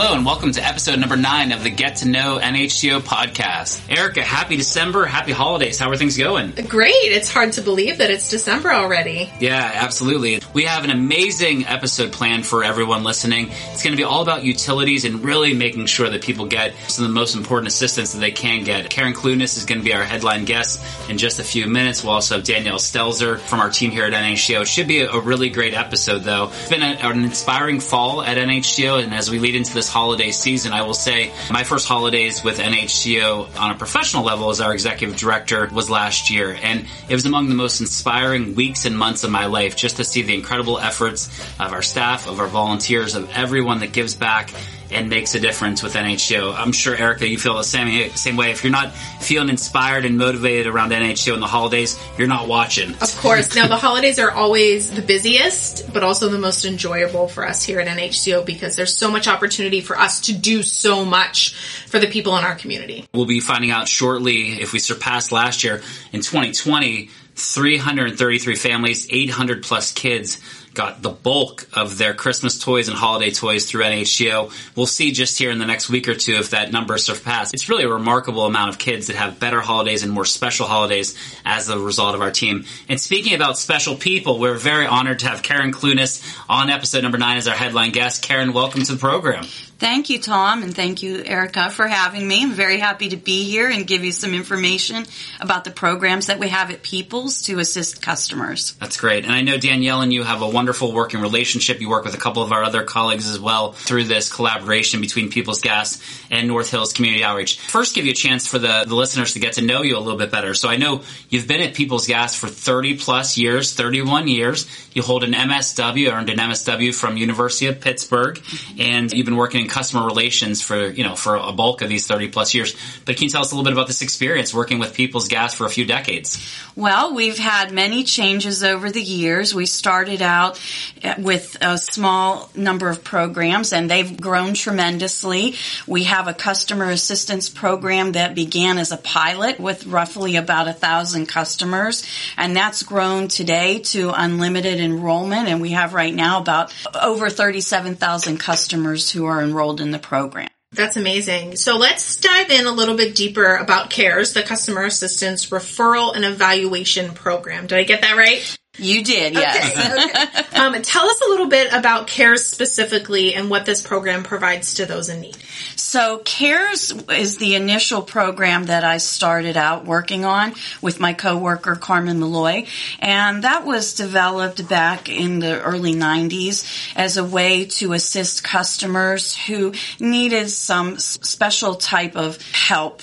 [0.00, 3.82] Hello and welcome to episode number nine of the Get to Know NHCO podcast.
[3.90, 5.76] Erica, happy December, happy holidays.
[5.80, 6.52] How are things going?
[6.68, 6.92] Great.
[6.92, 9.28] It's hard to believe that it's December already.
[9.40, 10.40] Yeah, absolutely.
[10.52, 13.48] We have an amazing episode planned for everyone listening.
[13.72, 17.04] It's going to be all about utilities and really making sure that people get some
[17.04, 18.90] of the most important assistance that they can get.
[18.90, 20.80] Karen Clunas is going to be our headline guest
[21.10, 22.04] in just a few minutes.
[22.04, 24.60] We'll also have Danielle Stelzer from our team here at NHCO.
[24.60, 26.50] It should be a, really great episode though.
[26.50, 30.72] It's been an inspiring fall at NHCO and as we lead into this holiday season,
[30.72, 35.16] I will say my first holidays with NHCO on a professional level as our executive
[35.16, 36.56] director was last year.
[36.62, 40.04] And it was among the most inspiring weeks and months of my life just to
[40.04, 44.52] see the incredible efforts of our staff, of our volunteers, of everyone that gives back
[44.90, 46.54] and makes a difference with NHCO.
[46.56, 48.50] I'm sure Erica, you feel the same same way.
[48.50, 52.94] If you're not feeling inspired and motivated around NHCO in the holidays, you're not watching.
[52.94, 53.54] Of course.
[53.54, 57.80] now the holidays are always the busiest, but also the most enjoyable for us here
[57.80, 61.54] at NHCO because there's so much opportunity for us to do so much
[61.86, 63.06] for the people in our community.
[63.12, 67.10] We'll be finding out shortly if we surpass last year in 2020.
[67.38, 70.40] 333 families, 800 plus kids
[70.74, 74.52] got the bulk of their Christmas toys and holiday toys through NHCO.
[74.76, 77.54] We'll see just here in the next week or two if that number surpasses.
[77.54, 81.16] It's really a remarkable amount of kids that have better holidays and more special holidays
[81.44, 82.64] as a result of our team.
[82.88, 87.18] And speaking about special people, we're very honored to have Karen Clunas on episode number
[87.18, 88.22] nine as our headline guest.
[88.22, 89.46] Karen, welcome to the program.
[89.78, 92.42] Thank you, Tom, and thank you, Erica, for having me.
[92.42, 95.06] I'm very happy to be here and give you some information
[95.40, 98.72] about the programs that we have at Peoples to assist customers.
[98.80, 99.22] That's great.
[99.22, 101.80] And I know Danielle and you have a wonderful working relationship.
[101.80, 105.30] You work with a couple of our other colleagues as well through this collaboration between
[105.30, 107.60] Peoples Gas and North Hills Community Outreach.
[107.60, 110.00] First, give you a chance for the, the listeners to get to know you a
[110.00, 110.54] little bit better.
[110.54, 114.66] So I know you've been at Peoples Gas for 30 plus years, 31 years.
[114.92, 118.42] You hold an MSW, earned an MSW from University of Pittsburgh,
[118.76, 122.28] and you've been working customer relations for, you know, for a bulk of these 30
[122.28, 122.74] plus years.
[123.04, 125.54] But can you tell us a little bit about this experience working with Peoples Gas
[125.54, 126.38] for a few decades?
[126.78, 129.54] Well, we've had many changes over the years.
[129.54, 130.60] We started out
[131.02, 135.56] uh, with a small number of programs and they've grown tremendously.
[135.86, 140.72] We have a customer assistance program that began as a pilot with roughly about a
[140.72, 146.72] thousand customers and that's grown today to unlimited enrollment and we have right now about
[146.94, 150.48] over 37,000 customers who are enrolled enrolled in the program.
[150.70, 151.56] That's amazing.
[151.56, 156.24] So let's dive in a little bit deeper about CARES, the Customer Assistance Referral and
[156.24, 157.66] Evaluation Program.
[157.66, 158.56] Did I get that right?
[158.76, 159.76] You did, yes.
[159.76, 160.37] Okay, okay.
[160.84, 165.08] tell us a little bit about CARES specifically and what this program provides to those
[165.08, 165.36] in need.
[165.76, 171.76] So CARES is the initial program that I started out working on with my coworker
[171.76, 172.66] Carmen Malloy,
[172.98, 179.36] and that was developed back in the early 90s as a way to assist customers
[179.36, 183.02] who needed some special type of help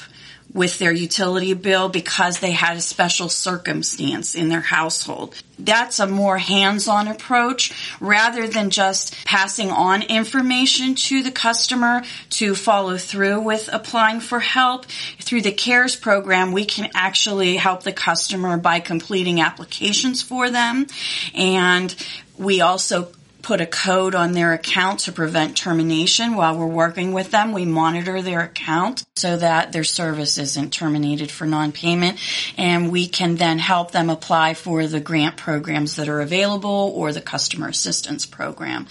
[0.56, 5.36] with their utility bill because they had a special circumstance in their household.
[5.60, 12.56] That's a more hands-on approach rather than just passing on information to the customer to
[12.56, 14.86] follow through with applying for help.
[15.20, 20.88] Through the CARES program, we can actually help the customer by completing applications for them
[21.34, 21.94] and
[22.38, 23.10] we also
[23.45, 27.51] put a code on their account to prevent termination while we're working with them.
[27.51, 32.17] We monitor their account so that their service isn't terminated for non-payment
[32.57, 37.13] and we can then help them apply for the grant programs that are available or
[37.13, 38.88] the customer assistance program.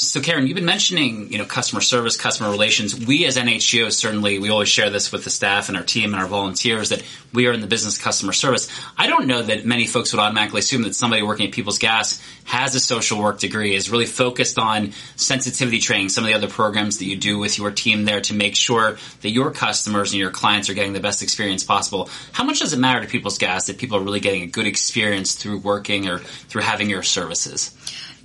[0.00, 2.94] So Karen, you've been mentioning, you know, customer service, customer relations.
[2.94, 6.22] We as NHCO certainly, we always share this with the staff and our team and
[6.22, 7.02] our volunteers that
[7.34, 8.70] we are in the business customer service.
[8.96, 12.18] I don't know that many folks would automatically assume that somebody working at People's Gas
[12.44, 16.48] has a social work degree, is really focused on sensitivity training, some of the other
[16.48, 20.18] programs that you do with your team there to make sure that your customers and
[20.18, 22.08] your clients are getting the best experience possible.
[22.32, 24.66] How much does it matter to People's Gas that people are really getting a good
[24.66, 27.76] experience through working or through having your services?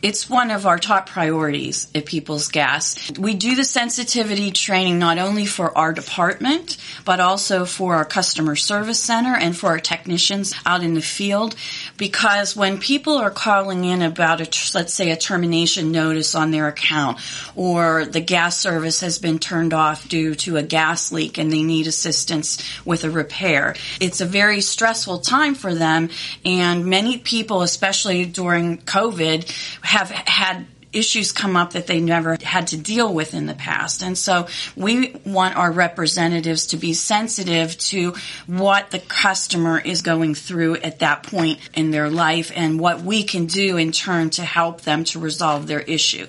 [0.06, 3.10] It's one of our top priorities at People's Gas.
[3.18, 8.56] We do the sensitivity training not only for our department, but also for our customer
[8.56, 11.56] service center and for our technicians out in the field.
[11.98, 16.68] Because when people are calling in about a, let's say a termination notice on their
[16.68, 17.20] account
[17.56, 21.64] or the gas service has been turned off due to a gas leak and they
[21.64, 26.10] need assistance with a repair, it's a very stressful time for them.
[26.44, 29.50] And many people, especially during COVID,
[29.82, 34.02] have had issues come up that they never had to deal with in the past.
[34.02, 38.16] And so we want our representatives to be sensitive to
[38.48, 43.24] what the customer is going through at that point in their life and what we
[43.24, 46.28] can do in turn to help them to resolve their issue.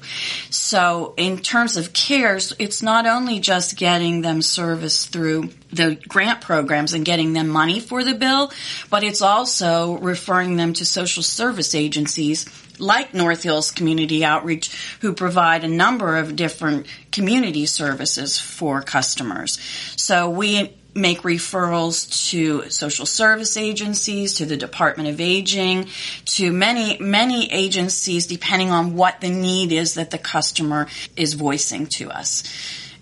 [0.50, 6.40] So in terms of cares, it's not only just getting them service through the grant
[6.40, 8.52] programs and getting them money for the bill,
[8.90, 12.44] but it's also referring them to social service agencies
[12.78, 19.58] like North Hills Community Outreach who provide a number of different community services for customers.
[19.96, 25.88] So we make referrals to social service agencies, to the Department of Aging,
[26.24, 31.86] to many, many agencies depending on what the need is that the customer is voicing
[31.86, 32.42] to us.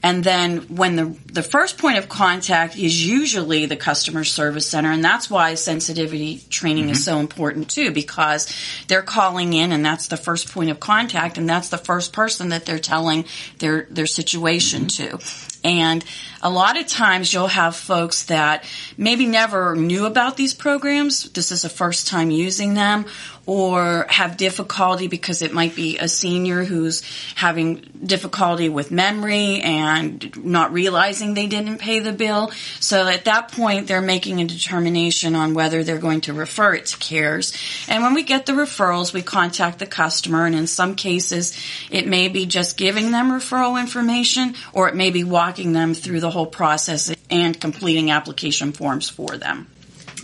[0.04, 4.92] And then when the, the first point of contact is usually the customer service center,
[4.92, 6.92] and that's why sensitivity training mm-hmm.
[6.92, 8.54] is so important too, because
[8.86, 12.50] they're calling in and that's the first point of contact and that's the first person
[12.50, 13.24] that they're telling
[13.60, 15.16] their, their situation mm-hmm.
[15.18, 15.24] to.
[15.66, 16.04] And
[16.42, 18.68] a lot of times you'll have folks that
[18.98, 21.30] maybe never knew about these programs.
[21.30, 23.06] This is the first time using them
[23.46, 27.02] or have difficulty because it might be a senior who's
[27.34, 32.50] having difficulty with memory and not realizing they didn't pay the bill.
[32.80, 36.86] So at that point, they're making a determination on whether they're going to refer it
[36.86, 37.52] to CARES.
[37.88, 41.58] And when we get the referrals, we contact the customer and in some cases,
[41.90, 46.20] it may be just giving them referral information or it may be walking them through
[46.20, 49.68] the whole process and completing application forms for them.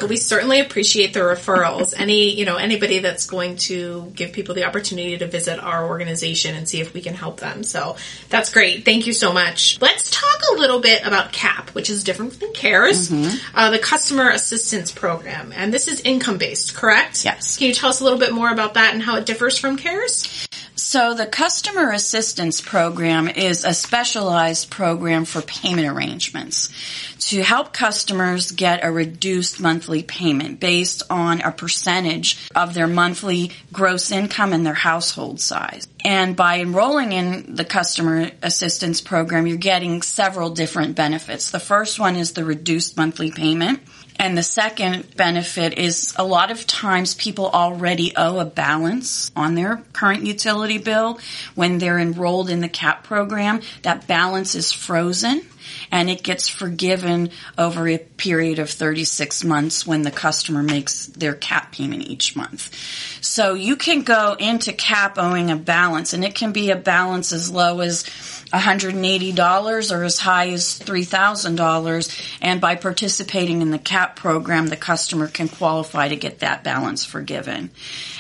[0.09, 1.95] We certainly appreciate the referrals.
[1.97, 6.55] Any, you know, anybody that's going to give people the opportunity to visit our organization
[6.55, 7.63] and see if we can help them.
[7.63, 7.97] So
[8.29, 8.85] that's great.
[8.85, 9.81] Thank you so much.
[9.81, 13.57] Let's talk a little bit about CAP, which is different than CARES, mm-hmm.
[13.57, 15.53] uh, the Customer Assistance Program.
[15.55, 17.25] And this is income based, correct?
[17.25, 17.59] Yes.
[17.59, 19.77] Can you tell us a little bit more about that and how it differs from
[19.77, 20.49] CARES?
[20.91, 26.69] So the Customer Assistance Program is a specialized program for payment arrangements
[27.29, 33.53] to help customers get a reduced monthly payment based on a percentage of their monthly
[33.73, 35.87] gross income and their household size.
[36.05, 41.53] And by enrolling in the Customer Assistance Program, you're getting several different benefits.
[41.53, 43.79] The first one is the reduced monthly payment.
[44.21, 49.55] And the second benefit is a lot of times people already owe a balance on
[49.55, 51.19] their current utility bill
[51.55, 53.63] when they're enrolled in the CAP program.
[53.81, 55.41] That balance is frozen
[55.91, 61.35] and it gets forgiven over a period of 36 months when the customer makes their
[61.35, 62.75] cap payment each month.
[63.23, 67.33] So you can go into cap owing a balance and it can be a balance
[67.33, 68.03] as low as
[68.53, 72.39] $180 or as high as $3,000.
[72.41, 77.05] And by participating in the CAP program, the customer can qualify to get that balance
[77.05, 77.71] forgiven.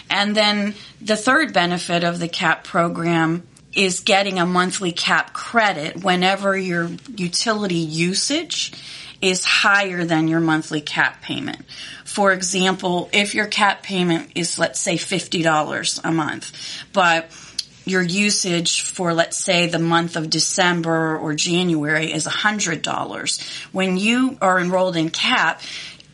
[0.08, 6.02] And then the third benefit of the CAP program is getting a monthly cap credit
[6.02, 8.72] whenever your utility usage
[9.20, 11.64] is higher than your monthly cap payment.
[12.04, 16.52] For example, if your cap payment is, let's say, $50 a month,
[16.92, 17.30] but
[17.90, 23.68] your usage for, let's say, the month of December or January is $100.
[23.72, 25.60] When you are enrolled in CAP,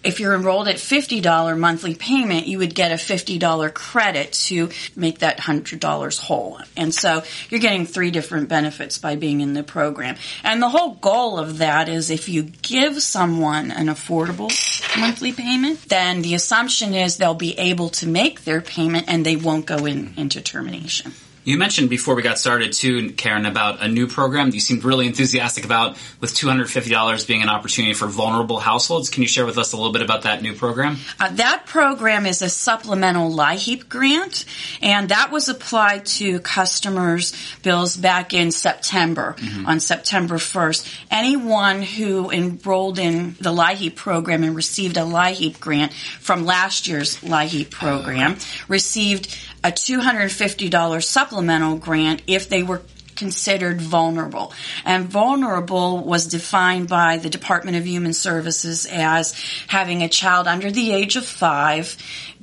[0.06, 5.18] if you're enrolled at $50 monthly payment, you would get a $50 credit to make
[5.18, 6.60] that $100 whole.
[6.76, 10.16] And so you're getting three different benefits by being in the program.
[10.44, 14.52] And the whole goal of that is if you give someone an affordable
[14.98, 19.36] monthly payment, then the assumption is they'll be able to make their payment and they
[19.36, 21.12] won't go in, into termination.
[21.46, 24.82] You mentioned before we got started too, Karen, about a new program that you seemed
[24.82, 29.10] really enthusiastic about with $250 being an opportunity for vulnerable households.
[29.10, 30.96] Can you share with us a little bit about that new program?
[31.20, 34.44] Uh, that program is a supplemental LIHEAP grant,
[34.82, 39.66] and that was applied to customers' bills back in September, mm-hmm.
[39.66, 41.04] on September 1st.
[41.12, 47.18] Anyone who enrolled in the LIHEAP program and received a LIHEAP grant from last year's
[47.18, 48.44] LIHEAP program oh, okay.
[48.66, 51.35] received a $250 supplemental
[51.76, 52.82] grant if they were
[53.16, 54.52] considered vulnerable.
[54.84, 59.34] And vulnerable was defined by the Department of Human Services as
[59.66, 61.96] having a child under the age of five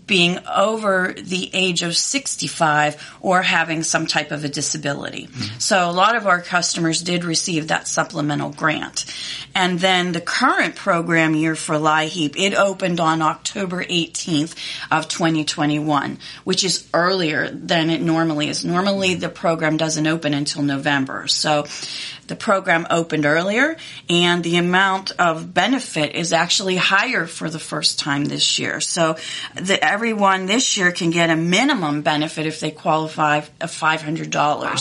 [0.05, 5.27] being over the age of 65 or having some type of a disability.
[5.27, 5.59] Mm-hmm.
[5.59, 9.05] So a lot of our customers did receive that supplemental grant.
[9.55, 14.55] And then the current program year for LIHEAP, it opened on October 18th
[14.91, 18.65] of 2021, which is earlier than it normally is.
[18.65, 21.27] Normally the program doesn't open until November.
[21.27, 21.65] So
[22.33, 23.77] the program opened earlier
[24.09, 28.81] and the amount of benefit is actually higher for the first time this year.
[28.81, 29.17] So
[29.53, 34.33] the, everyone this year can get a minimum benefit if they qualify of $500.
[34.33, 34.75] Wow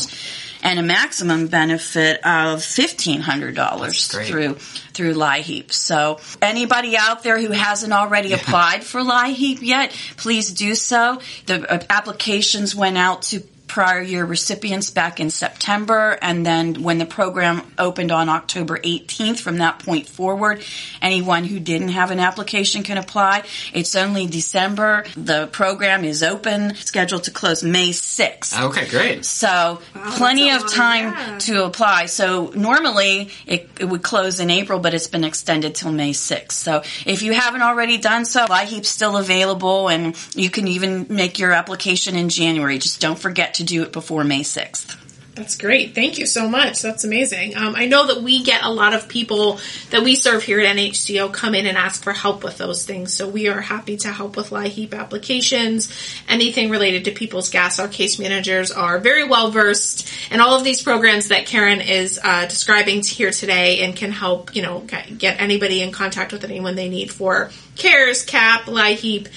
[0.65, 5.73] and a maximum benefit of $1,500 through through LIHEAP.
[5.73, 8.37] So anybody out there who hasn't already yeah.
[8.37, 11.21] applied for LIHEAP yet, please do so.
[11.47, 13.43] The uh, applications went out to
[13.73, 19.41] prior year recipients back in September, and then when the program opened on October 18th,
[19.41, 20.63] from that point forward,
[21.01, 23.43] anyone who didn't have an application can apply.
[23.73, 25.07] It's only December.
[25.17, 28.63] The program is open, scheduled to close May 6th.
[28.63, 29.25] Okay, great.
[29.25, 31.39] So wow, plenty of time yeah.
[31.39, 32.07] to apply.
[32.07, 36.53] So normally it, it, would close in April, but it's been extended till May 6th.
[36.53, 41.39] So if you haven't already done so, LIHEAP's still available, and you can even make
[41.39, 42.77] your application in January.
[42.77, 44.99] Just don't forget to to do it before May 6th.
[45.35, 45.95] That's great.
[45.95, 46.83] Thank you so much.
[46.83, 47.57] That's amazing.
[47.57, 50.77] Um, I know that we get a lot of people that we serve here at
[50.77, 53.15] NHCO come in and ask for help with those things.
[53.15, 55.91] So we are happy to help with LIHEAP applications,
[56.29, 57.79] anything related to people's gas.
[57.79, 62.21] Our case managers are very well versed in all of these programs that Karen is
[62.23, 64.81] uh, describing here today and can help, you know,
[65.17, 69.29] get anybody in contact with anyone they need for CARES, CAP, LIHEAP,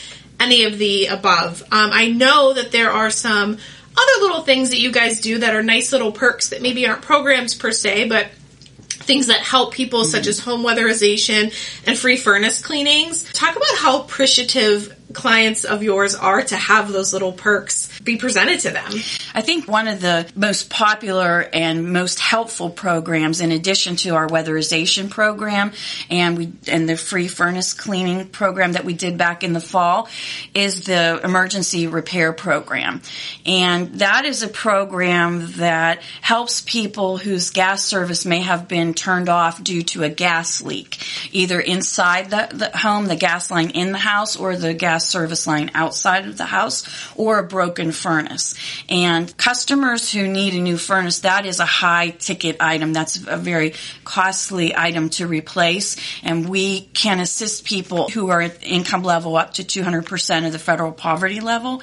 [0.41, 1.61] any of the above.
[1.71, 3.59] Um, I know that there are some
[3.97, 7.01] other little things that you guys do that are nice little perks that maybe aren't
[7.01, 8.29] programs per se, but
[9.05, 10.11] things that help people mm-hmm.
[10.11, 11.53] such as home weatherization
[11.87, 13.31] and free furnace cleanings.
[13.33, 18.59] Talk about how appreciative clients of yours are to have those little perks be presented
[18.61, 18.91] to them.
[19.33, 24.27] I think one of the most popular and most helpful programs, in addition to our
[24.27, 25.71] weatherization program
[26.09, 30.07] and we and the free furnace cleaning program that we did back in the fall,
[30.53, 33.01] is the emergency repair program,
[33.45, 39.29] and that is a program that helps people whose gas service may have been turned
[39.29, 40.97] off due to a gas leak,
[41.31, 45.47] either inside the, the home, the gas line in the house, or the gas service
[45.47, 46.85] line outside of the house
[47.15, 48.55] or a broken furnace.
[48.89, 52.93] And customers who need a new furnace, that is a high ticket item.
[52.93, 53.73] That's a very
[54.03, 55.97] costly item to replace.
[56.23, 60.59] And we can assist people who are at income level up to 200% of the
[60.59, 61.81] federal poverty level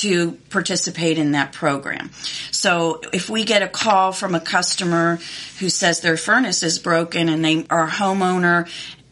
[0.00, 2.10] to participate in that program.
[2.50, 5.18] So if we get a call from a customer
[5.58, 8.68] who says their furnace is broken and they are a homeowner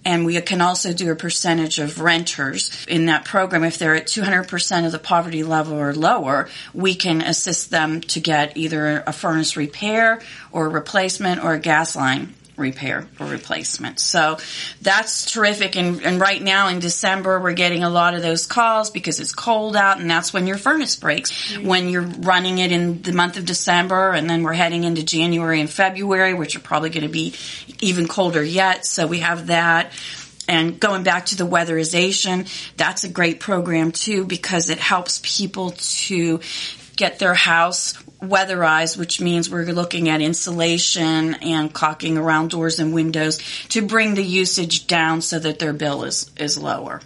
[0.07, 3.65] and we can also do a percentage of renters in that program.
[3.65, 8.21] If they're at 200% of the poverty level or lower, we can assist them to
[8.21, 10.23] get either a furnace repair
[10.53, 14.01] or replacement or a gas line repair or replacement.
[14.01, 14.39] So
[14.81, 15.77] that's terrific.
[15.77, 19.33] And, and, right now in December, we're getting a lot of those calls because it's
[19.33, 21.31] cold out and that's when your furnace breaks.
[21.31, 21.67] Mm-hmm.
[21.67, 25.61] When you're running it in the month of December and then we're heading into January
[25.61, 27.35] and February, which are probably going to be
[27.81, 28.87] even colder yet.
[28.87, 29.93] So we have that.
[30.49, 35.73] And going back to the weatherization, that's a great program too because it helps people
[35.77, 36.41] to
[36.95, 42.95] get their house weatherized, which means we're looking at insulation and caulking around doors and
[42.95, 47.01] windows to bring the usage down so that their bill is, is lower.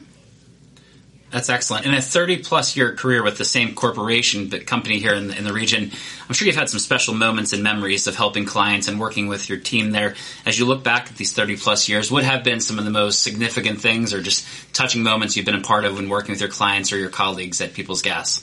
[1.30, 1.86] That's excellent.
[1.86, 5.38] In a 30 plus year career with the same corporation, but company here in the,
[5.38, 5.92] in the, region,
[6.28, 9.48] I'm sure you've had some special moments and memories of helping clients and working with
[9.48, 10.16] your team there.
[10.44, 12.90] As you look back at these 30 plus years, what have been some of the
[12.90, 16.40] most significant things or just touching moments you've been a part of when working with
[16.40, 18.42] your clients or your colleagues at People's Gas?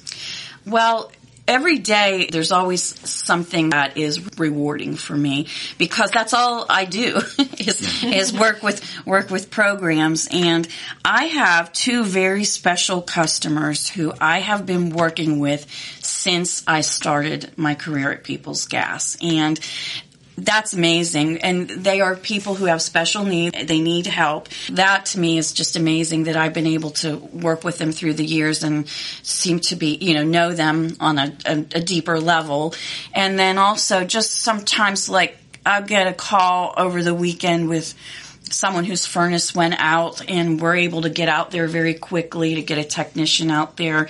[0.65, 1.11] Well,
[1.47, 7.17] every day there's always something that is rewarding for me because that's all I do
[7.57, 10.27] is, is work with work with programs.
[10.31, 10.67] And
[11.03, 15.65] I have two very special customers who I have been working with
[16.01, 19.17] since I started my career at People's Gas.
[19.21, 19.59] And
[20.37, 21.39] that's amazing.
[21.39, 23.65] And they are people who have special needs.
[23.65, 24.49] They need help.
[24.71, 28.13] That to me is just amazing that I've been able to work with them through
[28.13, 32.19] the years and seem to be, you know, know them on a, a, a deeper
[32.19, 32.75] level.
[33.13, 37.95] And then also just sometimes like I'll get a call over the weekend with
[38.53, 42.61] someone whose furnace went out and we're able to get out there very quickly to
[42.61, 44.07] get a technician out there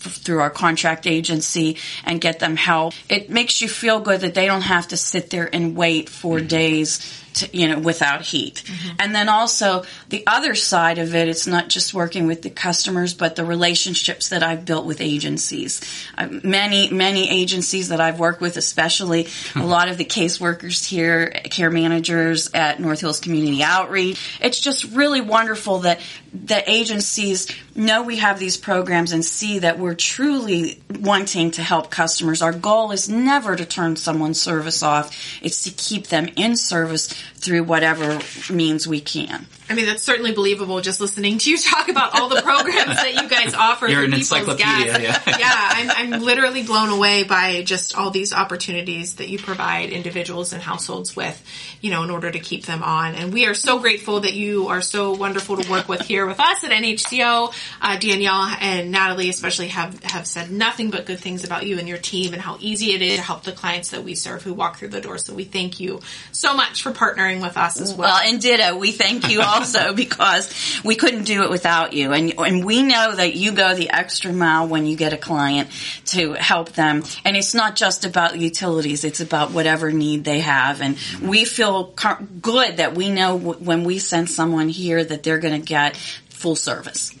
[0.00, 2.94] through our contract agency and get them help.
[3.08, 6.38] It makes you feel good that they don't have to sit there and wait for
[6.38, 6.46] mm-hmm.
[6.46, 8.64] days to, you know, without heat.
[8.98, 13.14] And then also the other side of it, it's not just working with the customers,
[13.14, 15.80] but the relationships that I've built with agencies.
[16.18, 21.30] Uh, many, many agencies that I've worked with, especially a lot of the caseworkers here,
[21.30, 24.38] care managers at North Hills Community Outreach.
[24.40, 26.00] It's just really wonderful that
[26.32, 31.90] the agencies know we have these programs and see that we're truly wanting to help
[31.90, 32.40] customers.
[32.40, 35.16] Our goal is never to turn someone's service off.
[35.42, 38.20] It's to keep them in service through whatever
[38.50, 39.46] means we can.
[39.70, 43.14] I mean, that's certainly believable just listening to you talk about all the programs that
[43.14, 43.86] you guys offer.
[43.86, 45.38] You're an People's encyclopedia, Gas.
[45.38, 45.48] yeah.
[45.48, 50.60] I'm, I'm literally blown away by just all these opportunities that you provide individuals and
[50.60, 51.40] households with,
[51.80, 53.14] you know, in order to keep them on.
[53.14, 56.40] And we are so grateful that you are so wonderful to work with here with
[56.40, 57.54] us at NHCO.
[57.80, 61.88] Uh, Danielle and Natalie especially have, have said nothing but good things about you and
[61.88, 64.52] your team and how easy it is to help the clients that we serve who
[64.52, 65.16] walk through the door.
[65.16, 66.00] So we thank you
[66.32, 68.08] so much for partnering with us as well.
[68.08, 72.12] Well, and ditto, we thank you also because we couldn't do it without you.
[72.12, 75.70] And, and we know that you go the extra mile when you get a client
[76.06, 77.04] to help them.
[77.24, 80.82] And it's not just about utilities, it's about whatever need they have.
[80.82, 85.22] And we feel car- good that we know w- when we send someone here that
[85.22, 87.14] they're going to get full service.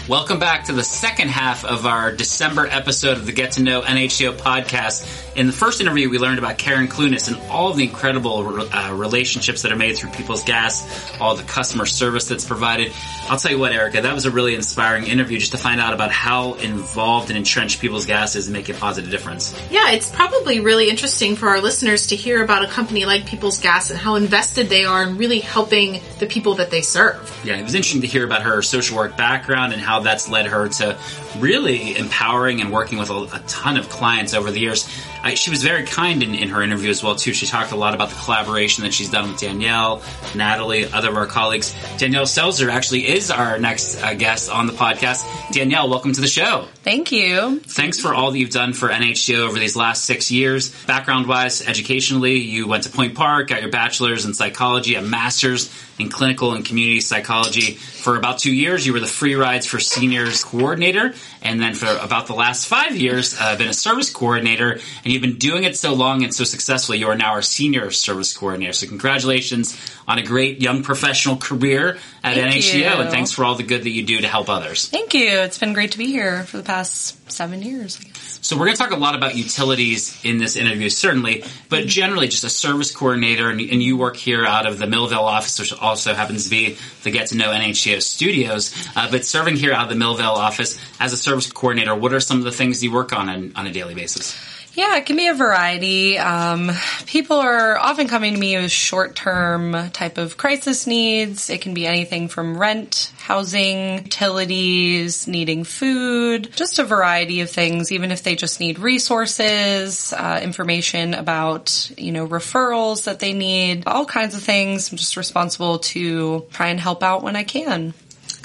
[0.09, 3.81] Welcome back to the second half of our December episode of the Get to Know
[3.81, 5.28] NHCO podcast.
[5.39, 8.91] In the first interview, we learned about Karen Clunas and all of the incredible uh,
[8.93, 12.91] relationships that are made through People's Gas, all the customer service that's provided.
[13.30, 15.93] I'll tell you what, Erica, that was a really inspiring interview just to find out
[15.93, 19.58] about how involved and entrenched People's Gas is in making a positive difference.
[19.71, 23.60] Yeah, it's probably really interesting for our listeners to hear about a company like People's
[23.60, 27.39] Gas and how invested they are in really helping the people that they serve.
[27.45, 30.47] Yeah, it was interesting to hear about her social work background and how that's led
[30.47, 30.97] her to
[31.37, 34.89] really empowering and working with a, a ton of clients over the years.
[35.21, 37.33] I, she was very kind in, in her interview as well too.
[37.33, 40.01] She talked a lot about the collaboration that she's done with Danielle,
[40.35, 41.75] Natalie, other of our colleagues.
[41.97, 45.23] Danielle Stelzer actually is our next uh, guest on the podcast.
[45.51, 46.67] Danielle, welcome to the show.
[46.83, 47.59] Thank you.
[47.59, 50.69] Thanks for all that you've done for NHCO over these last six years.
[50.85, 55.69] Background wise, educationally, you went to Point Park, got your bachelor's in psychology, a master's
[55.99, 57.77] in clinical and community psychology.
[57.99, 61.13] For about two years, you were the free rides for seniors coordinator.
[61.41, 64.71] And then for about the last five years, uh, been a service coordinator.
[64.71, 67.91] And you've been doing it so long and so successfully, you are now our senior
[67.91, 68.73] service coordinator.
[68.73, 72.73] So congratulations on a great young professional career at Thank NHCO.
[72.73, 72.85] you.
[72.85, 74.88] And thanks for all the good that you do to help others.
[74.88, 75.27] Thank you.
[75.27, 77.99] It's been great to be here for the past seven years.
[78.41, 82.27] So we're going to talk a lot about utilities in this interview, certainly, but generally
[82.27, 85.73] just a service coordinator, and, and you work here out of the Millvale office, which
[85.73, 88.73] also happens to be the Get to Know NHCO studios.
[88.95, 92.19] Uh, but serving here out of the Millvale office as a service coordinator, what are
[92.19, 94.37] some of the things you work on on, on a daily basis?
[94.73, 96.17] Yeah, it can be a variety.
[96.17, 96.71] Um,
[97.05, 101.49] people are often coming to me with short term type of crisis needs.
[101.49, 107.91] It can be anything from rent, housing, utilities, needing food, just a variety of things,
[107.91, 113.83] even if they just need resources, uh, information about, you know, referrals that they need,
[113.85, 114.91] all kinds of things.
[114.91, 117.93] I'm just responsible to try and help out when I can.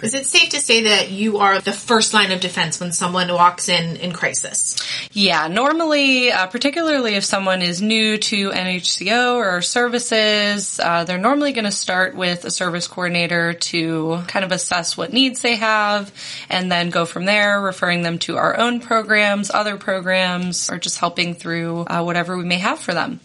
[0.03, 3.33] Is it safe to say that you are the first line of defense when someone
[3.33, 4.77] walks in in crisis?
[5.13, 11.53] Yeah, normally, uh, particularly if someone is new to NHCO or services, uh, they're normally
[11.53, 16.13] going to start with a service coordinator to kind of assess what needs they have
[16.51, 20.99] and then go from there, referring them to our own programs, other programs, or just
[20.99, 23.21] helping through uh, whatever we may have for them.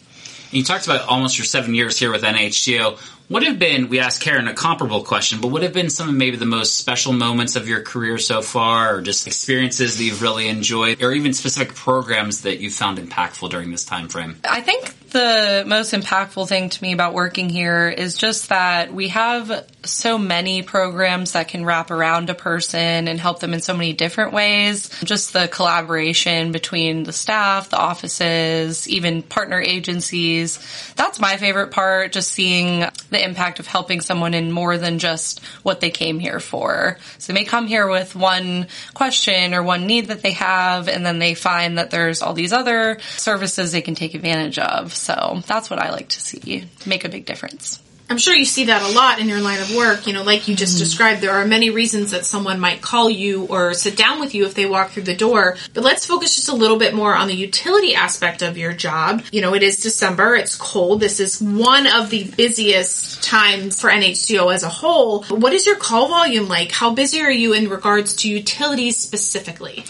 [0.52, 2.98] You talked about almost your seven years here with NHCO.
[3.30, 6.16] What have been, we asked Karen a comparable question, but what have been some of
[6.16, 10.24] maybe the most special moments of your career so far, or just experiences that you've
[10.24, 14.38] really enjoyed, or even specific programs that you found impactful during this time frame?
[14.44, 19.10] I think the most impactful thing to me about working here is just that we
[19.10, 23.74] have so many programs that can wrap around a person and help them in so
[23.76, 24.90] many different ways.
[25.04, 30.60] Just the collaboration between the staff, the offices, even partner agencies.
[30.96, 35.44] That's my favorite part, just seeing the impact of helping someone in more than just
[35.64, 36.98] what they came here for.
[37.18, 41.06] So they may come here with one question or one need that they have, and
[41.06, 44.94] then they find that there's all these other services they can take advantage of.
[44.94, 47.82] So that's what I like to see make a big difference.
[48.10, 50.08] I'm sure you see that a lot in your line of work.
[50.08, 50.84] You know, like you just mm-hmm.
[50.84, 54.46] described, there are many reasons that someone might call you or sit down with you
[54.46, 55.58] if they walk through the door.
[55.76, 59.22] But let's focus just a little bit more on the utility aspect of your job.
[59.32, 61.02] You know, it is December, it's cold.
[61.02, 65.24] This is one of the busiest times for NHCO as a whole.
[65.26, 66.72] What is your call volume like?
[66.72, 69.86] How busy are you in regards to utilities specifically?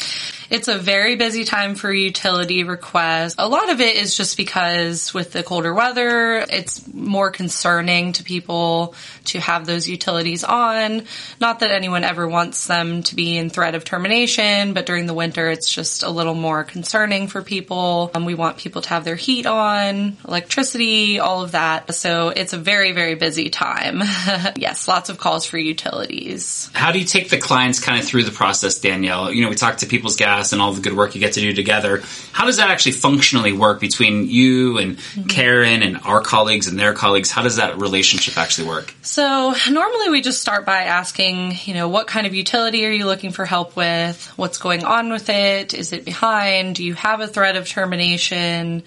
[0.49, 3.35] It's a very busy time for utility requests.
[3.37, 8.23] A lot of it is just because with the colder weather, it's more concerning to
[8.23, 11.03] people to have those utilities on.
[11.39, 15.13] Not that anyone ever wants them to be in threat of termination, but during the
[15.13, 18.09] winter, it's just a little more concerning for people.
[18.15, 21.93] Um, we want people to have their heat on, electricity, all of that.
[21.93, 23.99] So it's a very, very busy time.
[24.55, 26.71] yes, lots of calls for utilities.
[26.73, 29.31] How do you take the clients kind of through the process, Danielle?
[29.31, 31.41] You know, we talked to People's Gas and all the good work you get to
[31.41, 32.01] do together.
[32.31, 35.27] How does that actually functionally work between you and mm-hmm.
[35.27, 37.31] Karen and our colleagues and their colleagues?
[37.31, 38.93] How does that relationship actually work?
[39.01, 43.05] So normally we just start by asking, you know, what kind of utility are you
[43.05, 44.25] looking for help with?
[44.37, 45.73] What's going on with it?
[45.73, 46.75] Is it behind?
[46.75, 48.83] Do you have a threat of termination?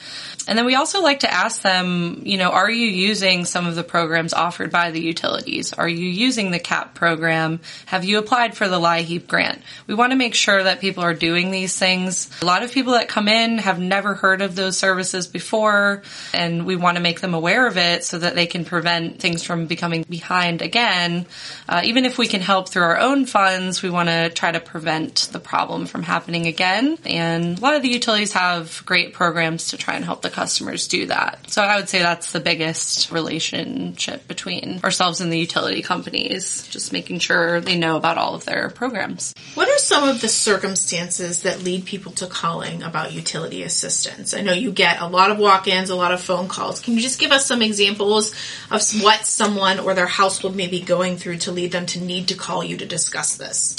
[0.49, 3.75] And then we also like to ask them, you know, are you using some of
[3.75, 5.73] the programs offered by the utilities?
[5.73, 7.61] Are you using the CAP program?
[7.87, 9.63] Have you applied for the LIHEAP grant?
[9.87, 12.29] We want to make sure that people are doing these things.
[12.43, 16.03] A lot of people that come in have never heard of those services before,
[16.35, 19.45] and we want to make them aware of it so that they can prevent things
[19.45, 21.27] from becoming behind again.
[21.69, 24.61] Uh, even if we can help through our own funds, we want to try to
[24.61, 26.99] prevent the problem from happening again.
[27.05, 30.89] And a lot of the utilities have great programs to try and help the customers
[30.89, 31.51] do that.
[31.51, 36.93] So I would say that's the biggest relationship between ourselves and the utility companies, just
[36.93, 39.33] making sure they know about all of their programs.
[39.55, 44.35] What are some of the circumstances that lead people to calling about utility assistance?
[44.35, 46.81] I know you get a lot of walk-ins, a lot of phone calls.
[46.81, 48.33] Can you just give us some examples
[48.71, 52.29] of what someone or their household may be going through to lead them to need
[52.29, 53.77] to call you to discuss this?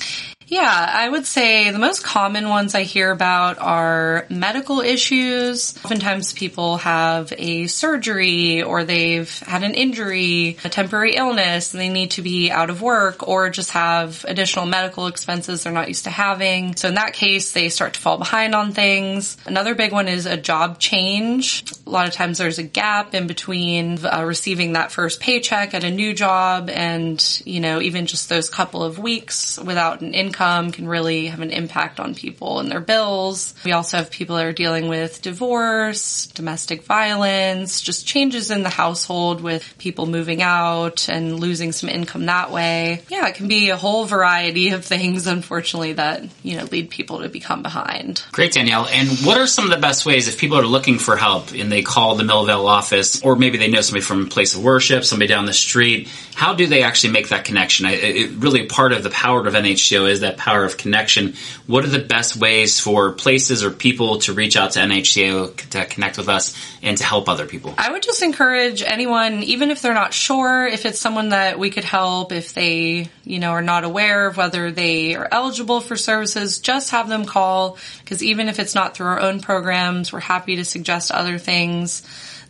[0.47, 5.75] Yeah, I would say the most common ones I hear about are medical issues.
[5.77, 11.89] Oftentimes people have a surgery or they've had an injury, a temporary illness, and they
[11.89, 16.03] need to be out of work or just have additional medical expenses they're not used
[16.03, 16.75] to having.
[16.75, 19.38] So in that case, they start to fall behind on things.
[19.45, 21.63] Another big one is a job change.
[21.88, 25.84] A lot of times there's a gap in between uh, receiving that first paycheck at
[25.84, 30.32] a new job and, you know, even just those couple of weeks without an income
[30.33, 33.53] income can really have an impact on people and their bills.
[33.63, 38.69] We also have people that are dealing with divorce, domestic violence, just changes in the
[38.69, 43.03] household with people moving out and losing some income that way.
[43.09, 47.21] Yeah, it can be a whole variety of things, unfortunately, that, you know, lead people
[47.21, 48.23] to become behind.
[48.31, 48.87] Great, Danielle.
[48.87, 51.71] And what are some of the best ways if people are looking for help and
[51.71, 55.03] they call the Millvale office, or maybe they know somebody from a place of worship,
[55.03, 57.85] somebody down the street, how do they actually make that connection?
[57.85, 61.36] I, it, really part of the power of NHCO is that power of connection.
[61.67, 65.86] What are the best ways for places or people to reach out to NHCA to
[65.86, 67.73] connect with us and to help other people?
[67.77, 71.69] I would just encourage anyone, even if they're not sure, if it's someone that we
[71.69, 75.95] could help, if they, you know, are not aware of whether they are eligible for
[75.95, 80.19] services, just have them call because even if it's not through our own programs, we're
[80.19, 82.03] happy to suggest other things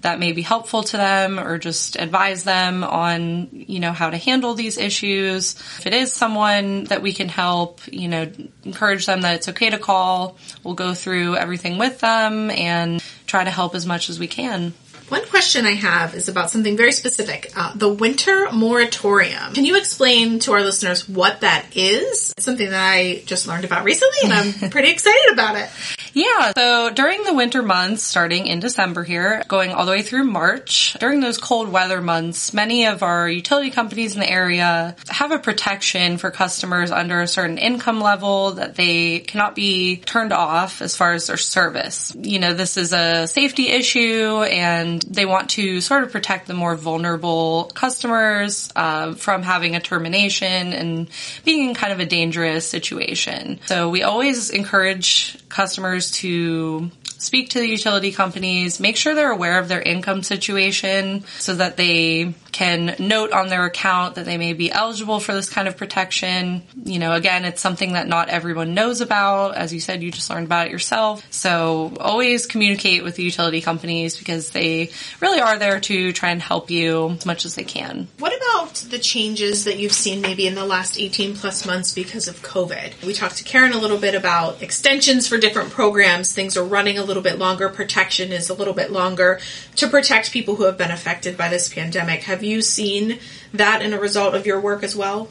[0.03, 4.17] that may be helpful to them or just advise them on, you know, how to
[4.17, 5.55] handle these issues.
[5.79, 8.31] If it is someone that we can help, you know,
[8.63, 10.37] encourage them that it's okay to call.
[10.63, 14.73] We'll go through everything with them and try to help as much as we can.
[15.09, 19.53] One question I have is about something very specific uh, the winter moratorium.
[19.53, 22.33] Can you explain to our listeners what that is?
[22.35, 25.69] It's something that I just learned about recently and I'm pretty excited about it.
[26.13, 30.25] Yeah, so during the winter months, starting in December here, going all the way through
[30.25, 35.31] March, during those cold weather months, many of our utility companies in the area have
[35.31, 40.83] a protection for customers under a certain income level that they cannot be turned off
[40.83, 42.15] as far as their service.
[42.19, 46.53] You know, this is a safety issue and they want to sort of protect the
[46.53, 51.09] more vulnerable customers uh, from having a termination and
[51.43, 53.59] being in kind of a dangerous situation.
[53.65, 56.89] So we always encourage customers to
[57.23, 61.77] speak to the utility companies, make sure they're aware of their income situation so that
[61.77, 65.75] they can note on their account that they may be eligible for this kind of
[65.75, 66.61] protection.
[66.83, 69.55] You know, again, it's something that not everyone knows about.
[69.55, 71.25] As you said, you just learned about it yourself.
[71.31, 76.41] So always communicate with the utility companies because they really are there to try and
[76.41, 78.07] help you as much as they can.
[78.19, 82.27] What about the changes that you've seen maybe in the last 18 plus months because
[82.27, 83.05] of COVID?
[83.05, 86.33] We talked to Karen a little bit about extensions for different programs.
[86.33, 87.69] Things are running a little bit longer.
[87.69, 89.39] Protection is a little bit longer
[89.75, 92.23] to protect people who have been affected by this pandemic.
[92.23, 93.19] Have you seen
[93.53, 95.29] that in a result of your work as well?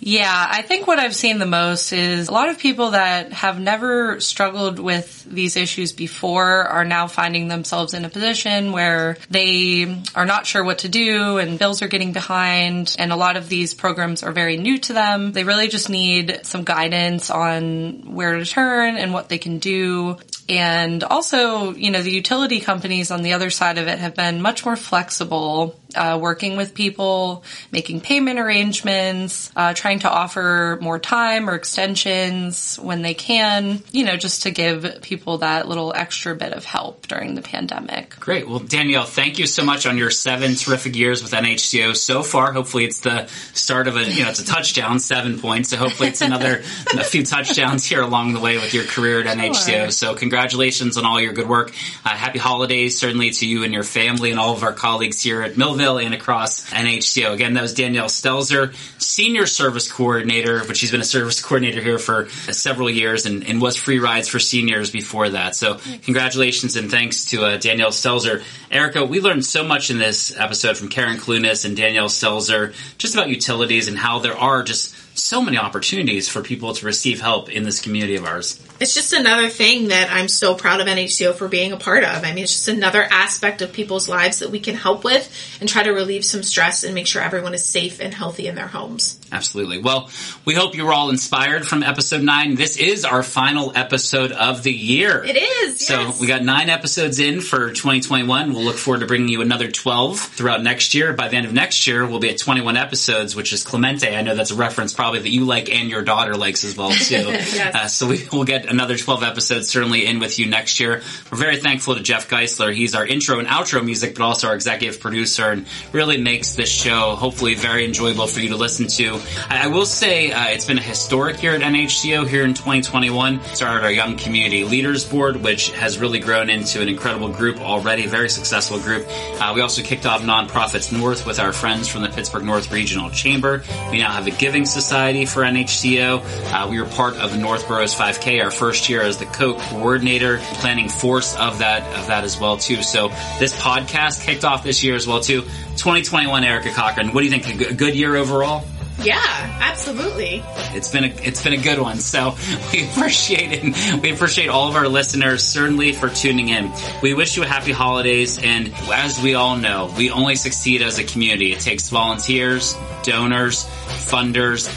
[0.00, 3.60] Yeah, I think what I've seen the most is a lot of people that have
[3.60, 10.02] never struggled with these issues before are now finding themselves in a position where they
[10.14, 13.48] are not sure what to do and bills are getting behind and a lot of
[13.48, 15.32] these programs are very new to them.
[15.32, 20.18] They really just need some guidance on where to turn and what they can do.
[20.48, 24.42] And also, you know, the utility companies on the other side of it have been
[24.42, 30.98] much more flexible, uh, working with people, making payment arrangements, uh, trying to offer more
[30.98, 36.34] time or extensions when they can, you know, just to give people that little extra
[36.34, 38.18] bit of help during the pandemic.
[38.18, 38.48] Great.
[38.48, 42.54] Well, Danielle, thank you so much on your seven terrific years with NHCO so far.
[42.54, 45.68] Hopefully it's the start of a, you know, it's a touchdown, seven points.
[45.68, 46.62] So hopefully it's another,
[46.94, 49.92] a few touchdowns here along the way with your career at NHCO.
[49.92, 51.74] So congratulations on all your good work.
[52.02, 55.42] Uh, happy holidays, certainly to you and your family and all of our colleagues here
[55.42, 57.34] at Millvale and across NHCO.
[57.34, 61.98] Again, that was Danielle Stelzer, Senior Service Coordinator, but she's been a service coordinator here
[61.98, 65.54] for several years and, and was free rides for seniors before that.
[65.54, 68.42] So congratulations and thanks to uh, Danielle Stelzer.
[68.70, 73.14] Erica, we learned so much in this episode from Karen Clunas and Danielle Stelzer just
[73.14, 77.50] about utilities and how there are just so many opportunities for people to receive help
[77.50, 78.60] in this community of ours.
[78.80, 82.24] It's just another thing that I'm so proud of NHCO for being a part of.
[82.24, 85.68] I mean, it's just another aspect of people's lives that we can help with and
[85.68, 88.68] try to relieve some stress and make sure everyone is safe and healthy in their
[88.68, 89.19] homes.
[89.32, 89.78] Absolutely.
[89.78, 90.10] Well,
[90.44, 92.56] we hope you were all inspired from episode nine.
[92.56, 95.22] This is our final episode of the year.
[95.24, 95.86] It is.
[95.86, 96.20] So yes.
[96.20, 98.52] we got nine episodes in for 2021.
[98.52, 101.12] We'll look forward to bringing you another 12 throughout next year.
[101.12, 104.16] By the end of next year, we'll be at 21 episodes, which is Clemente.
[104.16, 106.90] I know that's a reference probably that you like and your daughter likes as well
[106.90, 107.20] too.
[107.50, 107.74] Yes.
[107.74, 111.02] uh, so we will get another 12 episodes certainly in with you next year.
[111.30, 112.72] We're very thankful to Jeff Geisler.
[112.72, 116.70] He's our intro and outro music, but also our executive producer and really makes this
[116.70, 119.19] show hopefully very enjoyable for you to listen to.
[119.48, 123.42] I, I will say uh, it's been a historic year at NHCO here in 2021.
[123.54, 128.06] Started our Young Community Leaders Board, which has really grown into an incredible group already,
[128.06, 129.06] very successful group.
[129.08, 133.10] Uh, we also kicked off Nonprofits North with our friends from the Pittsburgh North Regional
[133.10, 133.62] Chamber.
[133.90, 136.52] We now have a Giving Society for NHCO.
[136.52, 140.38] Uh, we were part of the North Boroughs 5K our first year as the co-coordinator,
[140.54, 142.82] planning force of that of that as well too.
[142.82, 145.42] So this podcast kicked off this year as well too.
[145.76, 147.08] 2021, Erica Cochran.
[147.12, 147.48] What do you think?
[147.48, 148.64] A good- good year overall?
[149.02, 150.42] Yeah, absolutely.
[150.74, 151.98] It's been a it's been a good one.
[151.98, 152.36] So
[152.72, 154.02] we appreciate it.
[154.02, 156.72] We appreciate all of our listeners certainly for tuning in.
[157.02, 160.98] We wish you a happy holidays and as we all know, we only succeed as
[160.98, 161.52] a community.
[161.52, 164.68] It takes volunteers, donors, funders,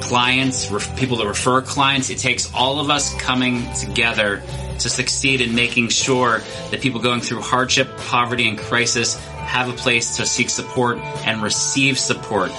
[0.00, 0.66] clients,
[0.98, 2.10] people to refer clients.
[2.10, 4.42] It takes all of us coming together
[4.78, 9.72] to succeed in making sure that people going through hardship, poverty, and crisis have a
[9.72, 12.50] place to seek support and receive support.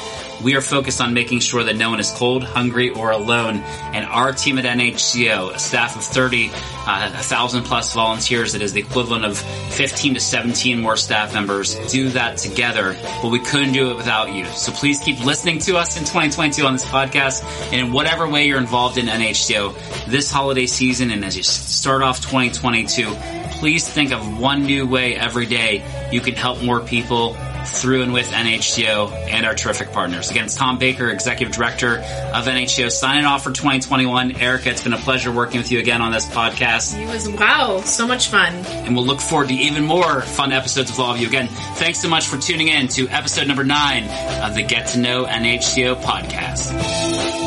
[0.44, 3.58] We are focused on making sure that no one is cold, hungry, or alone.
[3.58, 8.62] And our team at NHCO, a staff of 30, uh, a thousand plus volunteers, it
[8.62, 12.96] is the equivalent of 15 to 17 more staff members, do that together.
[13.22, 14.46] But we couldn't do it without you.
[14.46, 18.48] So please keep listening to us in 2022 on this podcast and in whatever way
[18.48, 24.12] you're involved in NHCO this holiday season and as you start off 2022, please think
[24.12, 27.36] of one new way every day you can help more people
[27.68, 30.32] through and with NHCO and our terrific partners.
[30.32, 34.38] Again, it's Tom Baker, Executive Director of NHCO, signing off for 2021.
[34.38, 36.98] Erica, it's been a pleasure working with you again on this podcast.
[36.98, 38.54] It was, wow, so much fun.
[38.54, 41.28] And we'll look forward to even more fun episodes with all of you.
[41.28, 44.04] Again, thanks so much for tuning in to episode number nine
[44.42, 47.47] of the Get to Know NHCO podcast.